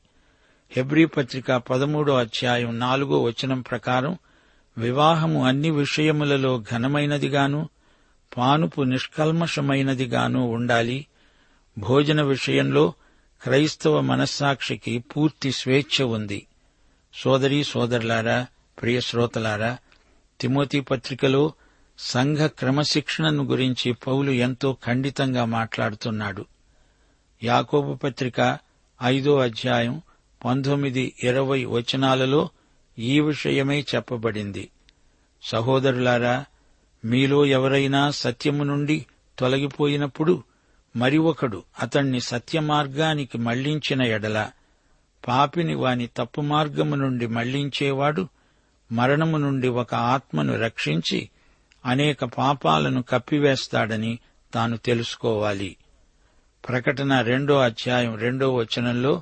హెబ్రీ 0.71 1.05
పత్రిక 1.05 1.51
పదమూడో 1.51 2.15
అధ్యాయం 2.15 2.79
నాలుగో 2.79 3.23
వచనం 3.23 3.61
ప్రకారం 3.61 4.17
వివాహము 4.77 5.45
అన్ని 5.45 5.71
విషయములలో 5.71 6.63
ఘనమైనదిగాను 6.71 7.69
పానుపు 8.37 8.81
నిష్కల్మషమైనదిగాను 8.81 10.47
ఉండాలి. 10.47 11.07
భోజన 11.77 12.21
విషయంలో 12.21 12.93
క్రైస్తవ 13.41 14.01
మనస్సాక్షికి 14.01 14.99
పూర్తి 14.99 15.51
స్వేచ్ఛ 15.51 16.05
ఉంది. 16.05 16.47
సోదరీ 17.13 17.63
సోదరులారా 17.63 18.47
ప్రియ 18.81 19.01
శ్రోతలారా 19.01 19.77
తిమోతి 20.39 20.81
పత్రికలో 20.81 21.53
సంఘ 21.99 22.37
క్రమశిక్షణను 22.37 23.43
గురించి 23.43 23.93
పౌలు 23.93 24.31
ఎంతో 24.31 24.77
ఖండితంగా 24.85 25.45
మాట్లాడుతున్నాడు. 25.45 26.45
యాకోబు 27.43 27.93
పత్రిక 27.93 28.57
ఐదో 29.03 29.39
అధ్యాయం 29.39 30.01
పంతొమ్మిది 30.45 31.13
ఇరవై 31.23 31.65
వచనాలలో 31.65 32.49
ఈ 32.99 33.19
విషయమై 33.19 33.85
చెప్పబడింది. 33.95 34.69
సహోదరులారా 35.43 36.45
మీలో 37.05 37.45
ఎవరైనా 37.45 38.11
సత్యము 38.11 38.63
నుండి 38.63 39.05
తొలగిపోయినప్పుడు 39.39 40.43
మరి 40.95 41.17
ఒకడు 41.17 41.63
అతణ్ణి 41.79 42.19
సత్యమార్గానికి 42.21 43.37
మళ్ళించిన 43.37 44.01
ఎడల 44.01 44.49
పాపిని 45.27 45.75
వాని 45.75 46.09
తప్పు 46.17 46.41
మార్గము 46.41 46.95
నుండి 46.95 47.27
మళ్ళించేవాడు 47.27 48.27
మరణము 48.91 49.37
నుండి 49.37 49.67
ఒక 49.67 49.95
ఆత్మను 49.95 50.59
రక్షించి 50.59 51.29
అనేక 51.85 52.23
పాపాలను 52.25 53.03
కప్పివేస్తాడని 53.03 54.19
తాను 54.53 54.77
తెలుసుకోవాలి. 54.77 55.77
ప్రకటన 56.69 57.21
రెండో 57.21 57.59
అధ్యాయం 57.59 58.15
రెండో 58.15 58.53
వచనంలో 58.53 59.21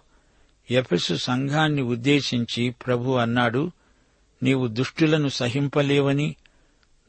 ఎఫెసు 0.72 1.14
సంఘాన్ని 1.14 1.82
ఉద్దేశించి 1.82 2.70
ప్రభు 2.70 3.12
అన్నాడు 3.12 3.72
నీవు 4.44 4.68
దుష్టులను 4.68 5.28
సహింపలేవని 5.28 6.36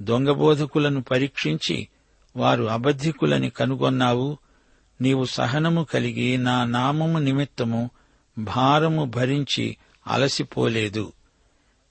దొంగబోధకులను 0.02 1.02
పరీక్షించి 1.02 1.88
వారు 2.36 2.64
అబద్ధికులని 2.64 3.50
కనుగొన్నావు. 3.50 4.38
నీవు 5.00 5.24
సహనము 5.24 5.84
కలిగి 5.84 6.36
నా 6.36 6.64
నామము 6.64 7.18
నిమిత్తము 7.18 7.90
భారము 8.38 9.04
భరించి 9.04 9.76
అలసిపోలేదు. 10.06 11.12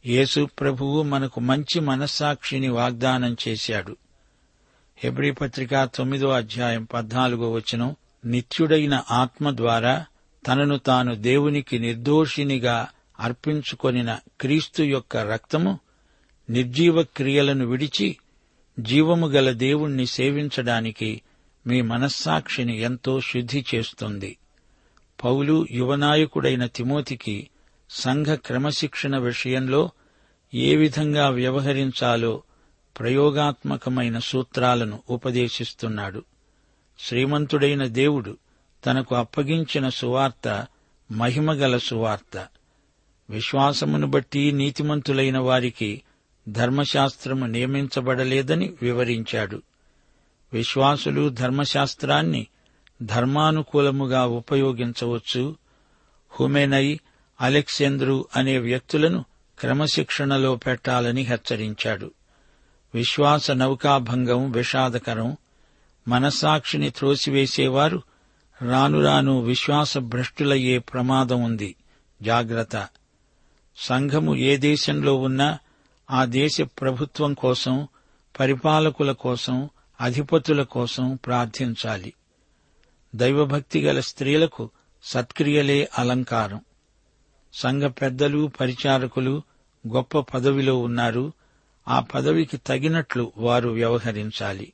యేసు 0.06 0.50
ప్రభువు 0.60 1.04
మనకు 1.04 1.40
మంచి 1.40 1.80
మనస్సాక్షిని 1.80 2.70
వాగ్దానం 2.70 3.38
చేశాడు. 3.48 3.98
హెబ్రి 4.98 5.32
పత్రిక 5.32 5.84
తొమ్మిదో 5.84 6.30
అధ్యాయం 6.30 6.84
పద్నాలుగో 6.84 7.52
వచనం 7.52 7.96
నిత్యుడైన 8.26 9.04
ఆత్మ 9.12 9.56
ద్వారా 9.56 10.06
తనను 10.48 10.78
తాను 10.78 11.16
దేవునికి 11.16 11.80
నిర్దోషినిగా 11.80 12.88
అర్పించుకొనిన 13.20 14.20
క్రీస్తు 14.42 14.84
యొక్క 14.84 15.18
రక్తము 15.18 15.80
నిర్జీవ 16.50 17.04
క్రియలను 17.04 17.66
విడిచి 17.66 18.18
జీవము 18.80 19.28
గల 19.28 19.52
దేవుణ్ణి 19.52 20.06
సేవించడానికి 20.06 21.22
మీ 21.68 21.82
మనస్సాక్షిని 21.82 22.80
ఎంతో 22.80 23.22
శుద్ధి 23.22 23.66
చేస్తుంది. 23.76 24.38
పౌలు 25.24 25.68
యువనాయకుడైన 25.72 26.66
తిమోతికి 26.66 27.50
సంఘ 27.90 28.26
క్రమశిక్షణ 28.26 29.18
విషయంలో 29.18 29.90
ఏ 30.54 30.76
విధంగా 30.76 31.30
వ్యవహరించాలో 31.30 32.44
ప్రయోగాత్మకమైన 33.00 34.20
సూత్రాలను 34.20 35.00
ఉపదేశిస్తున్నాడు. 35.10 36.24
శ్రీమంతుడైన 37.00 37.86
దేవుడు 37.86 38.38
తనకు 38.86 39.16
అప్పగించిన 39.16 39.90
సువార్త 39.90 40.68
మహిమగల 41.12 41.78
సువార్త. 41.78 42.48
విశ్వాసమును 43.30 44.08
బట్టి 44.08 44.52
నీతిమంతులైన 44.52 45.38
వారికి 45.38 46.02
ధర్మశాస్త్రము 46.48 47.46
నియమించబడలేదని 47.46 48.74
వివరించాడు. 48.82 49.62
విశ్వాసులు 50.54 51.30
ధర్మశాస్త్రాన్ని 51.30 52.48
ధర్మానుకూలముగా 53.02 54.26
ఉపయోగించవచ్చు. 54.26 55.56
హుమెనై 56.40 57.00
అలెక్సేంద్రు 57.42 58.26
అనే 58.36 58.58
వ్యక్తులను 58.58 59.26
క్రమశిక్షణలో 59.60 60.56
పెట్టాలని 60.56 61.22
హెచ్చరించాడు. 61.22 62.12
విశ్వాస 62.96 63.52
నౌకాభంగం 63.52 64.52
విషాదకరం. 64.52 65.38
మనస్సాక్షిని 66.08 66.90
త్రోసివేసేవారు 66.90 68.02
రాను 68.62 69.04
రాను 69.04 69.42
విశ్వాస 69.42 69.98
భ్రష్టులయ్యే 69.98 70.80
ప్రమాదం 70.80 71.44
ఉంది. 71.44 71.76
జాగ్రత్త. 72.22 72.88
సంఘము 73.78 74.36
ఏ 74.36 74.58
దేశంలో 74.58 75.16
ఉన్నా 75.16 75.58
ఆ 76.12 76.26
దేశ 76.26 76.62
ప్రభుత్వం 76.62 77.34
కోసం 77.34 77.88
పరిపాలకుల 78.40 79.12
కోసం 79.12 79.70
అధిపతుల 80.02 80.64
కోసం 80.64 81.16
ప్రార్థించాలి. 81.16 82.14
దైవభక్తి 83.16 83.82
గల 83.82 84.00
స్త్రీలకు 84.00 84.70
సత్క్రియలే 85.04 85.90
అలంకారం. 85.98 86.62
సంఘ 87.54 87.84
పెద్దలు 87.84 88.52
పరిచారకులు 88.60 89.42
గొప్ప 89.88 90.20
పదవిలో 90.20 90.78
ఉన్నారు. 90.78 91.34
ఆ 91.88 92.00
పదవికి 92.00 92.58
తగినట్లు 92.58 93.32
వారు 93.38 93.70
వ్యవహరించాలి. 93.70 94.74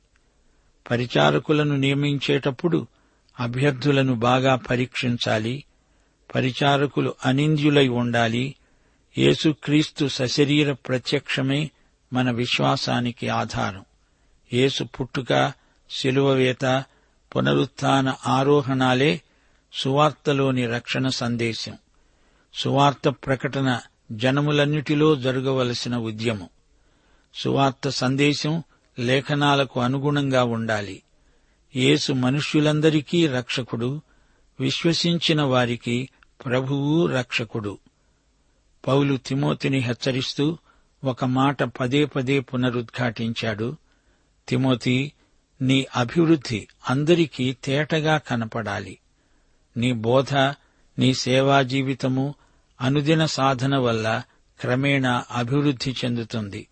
పరిచారకులను 0.90 1.76
నియమించేటప్పుడు 1.76 2.86
అభ్యర్థులను 3.40 4.14
బాగా 4.14 4.56
పరీక్షించాలి. 4.56 5.64
పరిచారకులు 6.34 7.14
అనింద్యులై 7.24 7.88
ఉండాలి. 7.88 8.54
యేసుక్రీస్తు 9.18 10.08
సశరీర 10.08 10.72
ప్రత్యక్షమే 10.72 11.70
మన 12.12 12.30
విశ్వాసానికి 12.30 13.28
ఆధారం. 13.28 13.84
యేసు 14.52 14.84
పుట్టుక 14.84 15.52
శిలువవేత 15.90 16.84
పునరుత్న 17.36 18.14
ఆరోహణాలే 18.26 19.22
సువార్తలోని 19.72 20.66
రక్షణ 20.66 21.08
సందేశం. 21.08 21.78
సువార్త 22.54 23.08
ప్రకటన 23.08 23.80
జనములన్నిటిలో 24.12 25.16
జరగవలసిన 25.16 25.96
ఉద్యమం. 25.96 26.48
సువార్త 27.34 27.88
సందేశం 27.88 28.62
లేఖనాలకు 28.98 29.80
అనుగుణంగా 29.80 30.44
ఉండాలి. 30.44 31.02
యేసు 31.76 32.12
మనుష్యులందరికీ 32.12 33.26
రక్షకుడు 33.26 34.00
విశ్వసించిన 34.60 35.42
వారికి 35.42 36.08
ప్రభువు 36.44 37.06
రక్షకుడు. 37.06 37.78
పౌలు 38.86 39.16
తిమోతిని 39.16 39.78
హెచ్చరిస్తూ 39.78 40.58
ఒక 41.04 41.24
మాట 41.24 41.62
పదే 41.62 42.04
పదే 42.04 42.40
పునరుద్ఘాటించాడు. 42.40 43.76
తిమోతి 44.48 45.12
నీ 45.62 45.86
అభివృద్ధి 45.96 46.68
అందరికీ 46.90 47.56
తేటగా 47.64 48.18
కనపడాలి. 48.18 48.98
నీ 49.76 49.92
బోధ 49.92 50.34
నీ 50.98 51.14
సేవా 51.14 51.62
జీవితము 51.62 52.34
అనుదిన 52.80 53.26
సాధన 53.26 53.76
వల్ల 53.76 54.22
క్రమేణా 54.60 55.24
అభివృద్ధి 55.30 55.94
చెందుతుంది. 56.04 56.68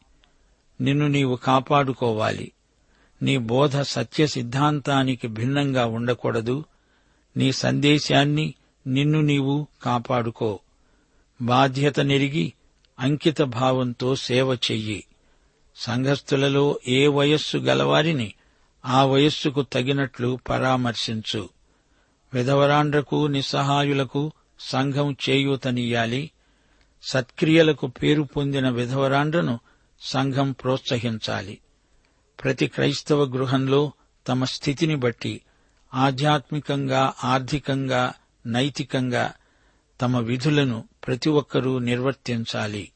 నిన్ను 0.80 1.06
నీవు 1.06 1.36
కాపాడుకోవాలి. 1.36 2.52
నీ 3.22 3.36
బోధ 3.36 3.80
సత్య 3.80 4.26
సిద్ధాంతానికి 4.26 5.28
భిన్నంగా 5.28 5.86
ఉండకూడదు. 5.86 6.64
నీ 7.36 7.52
సందేశాన్ని 7.52 8.54
నిన్ను 8.86 9.20
నీవు 9.20 9.66
కాపాడుకో. 9.82 10.60
బాధ్యత 11.40 12.00
నెరిగి 12.00 12.52
అంకిత 12.98 13.42
భావంతో 13.42 14.16
సేవ 14.16 14.54
చెయ్యి. 14.54 15.04
సంఘస్థులలో 15.76 16.78
ఏ 16.88 17.06
వయస్సు 17.06 17.58
గలవారిని 17.58 18.32
ఆ 18.84 19.04
వయస్సుకు 19.04 19.62
తగినట్లు 19.62 20.38
పరామర్శించు. 20.48 21.48
విధవరాండ్రకు 22.34 23.26
నిస్సహాయులకు 23.26 24.32
సంఘం 24.60 25.16
చేయూతనియ్యాలి. 25.30 26.30
సత్క్రియలకు 27.02 27.86
పేరు 27.86 28.22
పొందిన 28.22 28.68
విధవరాండ్రను 28.68 29.60
సంఘం 30.00 30.52
ప్రోత్సహించాలి. 30.52 31.58
ప్రతి 32.44 32.66
క్రైస్తవ 32.66 33.24
గృహంలో 33.24 33.92
తమ 34.28 34.44
స్థితిని 34.44 34.96
బట్టి 34.96 35.40
ఆధ్యాత్మికంగా 35.94 37.12
ఆర్థికంగా 37.24 38.12
నైతికంగా 38.46 39.32
తమ 40.00 40.18
విధులను 40.18 40.91
ప్రతి 41.06 41.30
ఒక్కరూ 41.30 41.78
నిర్వర్తించాలి. 41.78 42.92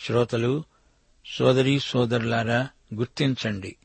శ్రోతలు 0.00 0.64
సోదరీ 1.26 1.78
సోదరులారా 1.78 2.68
గుర్తించండి. 2.94 3.76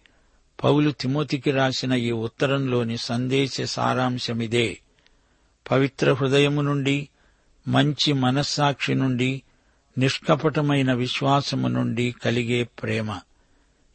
పౌలు 0.64 0.92
తిమోతికి 0.92 1.52
రాసిన 1.52 1.94
ఈ 1.94 2.12
ఉత్తరంలోని 2.12 2.98
సందేశ 2.98 3.62
సారాంశమిదే. 3.62 4.80
పవిత్ర 5.72 6.14
హృదయము 6.14 6.62
నుండి 6.62 7.10
మంచి 7.68 8.14
మనస్సాక్షి 8.14 8.94
నుండి 8.94 9.42
నిష్కపటమైన 9.98 10.94
విశ్వాసము 10.94 11.68
నుండి 11.68 12.12
కలిగే 12.12 12.64
ప్రేమ. 12.64 13.20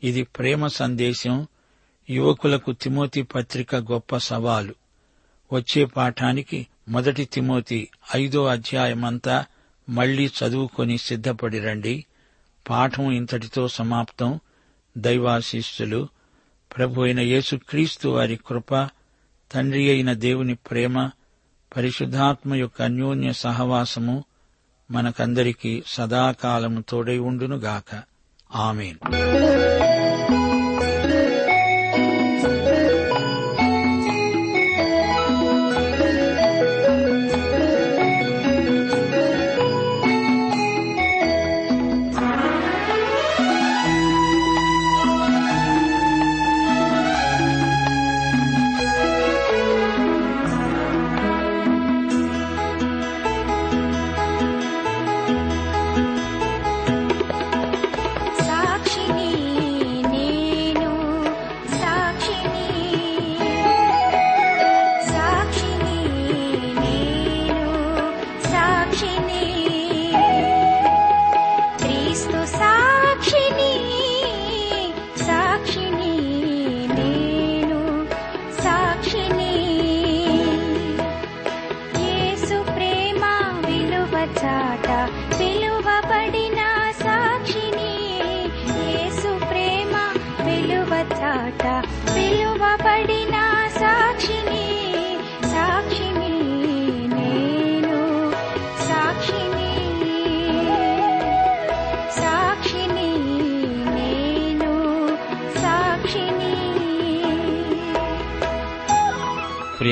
ఇది 0.02 0.22
ప్రేమ 0.22 0.66
సందేశం 0.66 1.46
యువకులకు 2.10 2.72
తిమోతి 2.72 3.22
పత్రిక 3.22 3.76
గొప్ప 3.76 4.16
సవాలు. 4.16 4.74
వచ్చే 5.52 5.84
పాఠానికి 5.84 6.66
మొదటి 6.88 7.24
తిమోతి 7.24 7.88
ఐదో 8.16 8.46
అధ్యాయమంతా 8.46 9.44
మళ్ళీ 9.88 10.26
చదువుకొని 10.26 10.98
సిద్ధపడి 10.98 11.60
రండి. 11.60 12.04
పాఠం 12.70 13.12
ఇంతటితో 13.12 13.68
సమాప్తం. 13.68 14.40
దైవాశీస్సులు 14.98 16.08
ప్రభు 16.76 17.02
అయిన 17.02 17.20
యేసుక్రీస్తు 17.20 18.08
వారి 18.08 18.36
కృప 18.36 18.88
తండ్రి 19.52 19.90
అయిన 19.90 20.12
దేవుని 20.12 20.54
ప్రేమ 20.54 21.10
పరిశుద్ధాత్మ 21.76 22.54
యొక్క 22.54 22.82
అన్యోన్య 22.82 23.32
సహవాసము 23.32 24.24
మనకందరికీ 24.90 25.82
సదాకాలము 25.86 26.84
తోడై 26.88 27.18
ఉండునుగాక. 27.18 28.02
ఆమెను. 28.54 29.85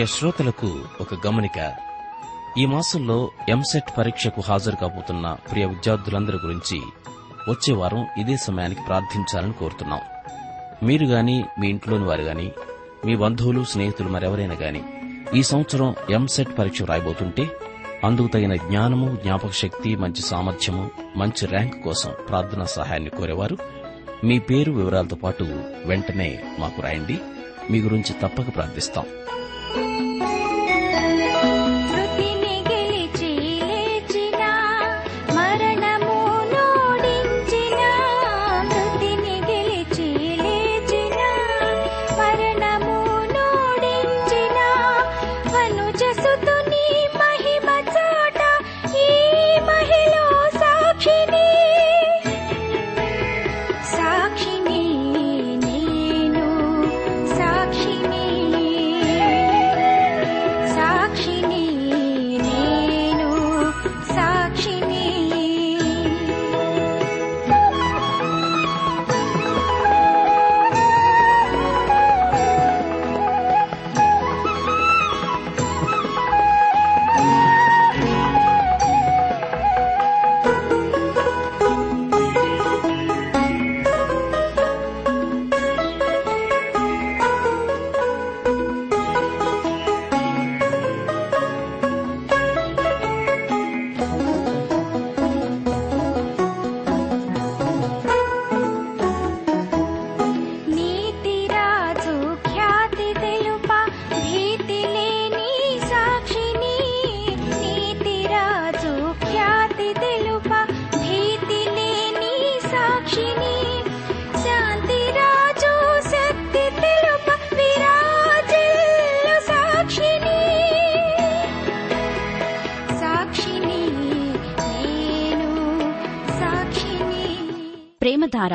ప్రియ 0.04 0.16
శ్రోతలకు 0.18 0.80
ఒక 1.00 1.26
గమనిక. 1.26 1.74
ఈ 2.58 2.66
మాసంలో 2.66 3.30
ఎంసెట్ 3.48 3.98
పరీక్షకు 3.98 4.40
హాజరు 4.40 4.76
కాబోతున్న 4.76 5.36
ప్రియ 5.50 5.64
విద్యార్థులందరి 5.64 6.36
గురించి 6.36 6.80
వచ్చే 7.48 7.74
వారం 7.74 8.06
ఇదే 8.18 8.36
సమయానికి 8.36 8.80
ప్రార్థించాలని 8.86 9.52
కోరుతున్నాం. 9.52 10.00
మీరు 10.82 11.06
గాని 11.06 11.44
మీ 11.60 11.68
ఇంట్లోని 11.68 12.04
వారు 12.04 12.22
గాని 12.22 12.52
మీ 13.04 13.16
బంధువులు 13.16 13.64
స్నేహితులు 13.64 14.08
మరెవరైనా 14.08 14.54
గాని 14.54 14.84
ఈ 15.34 15.42
సంవత్సరం 15.42 15.94
ఎంసెట్ 16.10 16.58
పరీక్ష 16.58 16.82
రాయబోతుంటే 16.82 17.50
అందుకు 18.04 18.26
తగిన 18.26 18.54
జ్ఞానము 18.54 19.16
జ్ఞాపక 19.16 19.50
శక్తి 19.50 19.96
మంచి 19.96 20.22
సామర్థ్యము 20.22 20.90
మంచి 21.16 21.46
ర్యాంక్ 21.46 21.82
కోసం 21.82 22.12
ప్రార్థనా 22.28 22.64
సహాయాన్ని 22.64 23.10
కోరేవారు. 23.10 23.58
మీ 24.24 24.38
పేరు 24.38 24.72
వివరాలతో 24.72 25.16
పాటు 25.16 25.44
వెంటనే 25.86 26.44
మాకు 26.58 26.82
రాయండి. 26.82 27.18
మీ 27.70 27.80
గురించి 27.80 28.12
తప్పక 28.12 28.54
ప్రార్థిస్తాం. 28.54 29.06
Thank 29.74 29.98
you. 29.98 30.03